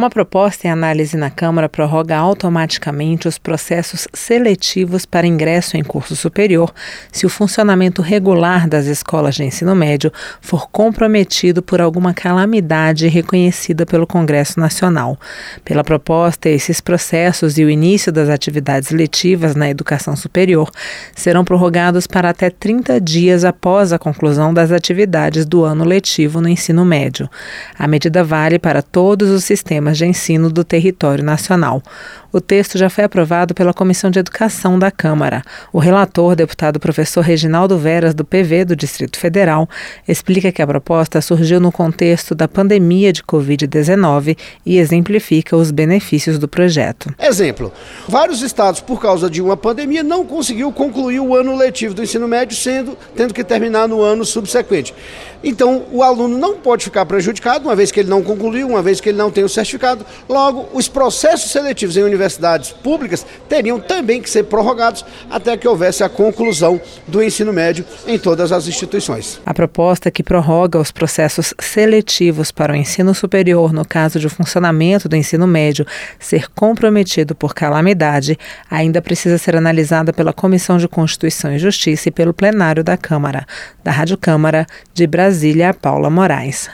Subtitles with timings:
[0.00, 6.16] Uma proposta em análise na Câmara prorroga automaticamente os processos seletivos para ingresso em curso
[6.16, 6.72] superior
[7.12, 10.10] se o funcionamento regular das escolas de ensino médio
[10.40, 15.20] for comprometido por alguma calamidade reconhecida pelo Congresso Nacional.
[15.66, 20.70] Pela proposta, esses processos e o início das atividades letivas na educação superior
[21.14, 26.48] serão prorrogados para até 30 dias após a conclusão das atividades do ano letivo no
[26.48, 27.28] ensino médio.
[27.78, 31.82] A medida vale para todos os sistemas sistemas de ensino do território nacional.
[32.32, 35.42] O texto já foi aprovado pela Comissão de Educação da Câmara.
[35.72, 39.68] O relator, deputado professor Reginaldo Veras, do PV do Distrito Federal,
[40.06, 46.38] explica que a proposta surgiu no contexto da pandemia de Covid-19 e exemplifica os benefícios
[46.38, 47.12] do projeto.
[47.18, 47.72] Exemplo:
[48.06, 52.28] vários estados, por causa de uma pandemia, não conseguiu concluir o ano letivo do ensino
[52.28, 54.94] médio, sendo tendo que terminar no ano subsequente.
[55.42, 59.00] Então, o aluno não pode ficar prejudicado, uma vez que ele não concluiu, uma vez
[59.00, 59.79] que ele não tem o certificado.
[60.28, 66.04] Logo, os processos seletivos em universidades públicas teriam também que ser prorrogados até que houvesse
[66.04, 69.40] a conclusão do ensino médio em todas as instituições.
[69.44, 74.30] A proposta que prorroga os processos seletivos para o ensino superior no caso de o
[74.30, 75.86] funcionamento do ensino médio
[76.18, 78.38] ser comprometido por calamidade
[78.70, 83.46] ainda precisa ser analisada pela Comissão de Constituição e Justiça e pelo plenário da Câmara.
[83.82, 86.68] Da Rádio Câmara, de Brasília, Paula Moraes.